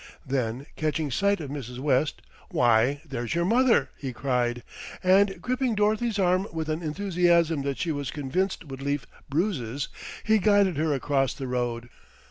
Then 0.25 0.65
catching 0.77 1.11
sight 1.11 1.39
of 1.41 1.51
Mrs. 1.51 1.77
West, 1.77 2.23
"Why, 2.49 3.03
there's 3.05 3.35
your 3.35 3.45
mother," 3.45 3.91
he 3.95 4.11
cried 4.11 4.63
and, 5.03 5.39
gripping 5.39 5.75
Dorothy's 5.75 6.17
arm 6.17 6.47
with 6.51 6.69
an 6.69 6.81
enthusiasm 6.81 7.61
that 7.61 7.77
she 7.77 7.91
was 7.91 8.09
convinced 8.09 8.65
would 8.65 8.81
leave 8.81 9.05
bruises, 9.29 9.89
he 10.23 10.39
guided 10.39 10.77
her 10.77 10.91
across 10.95 11.35
the 11.35 11.45
road. 11.45 11.87